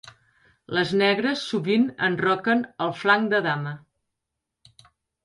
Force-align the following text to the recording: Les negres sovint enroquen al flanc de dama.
Les 0.77 0.93
negres 1.01 1.43
sovint 1.49 1.85
enroquen 2.07 2.63
al 2.87 2.95
flanc 3.03 3.29
de 3.35 3.43
dama. 3.49 3.75